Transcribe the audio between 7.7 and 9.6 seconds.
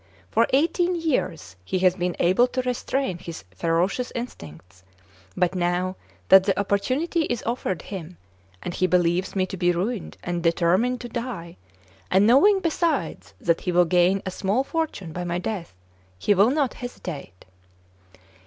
him, and he believes me to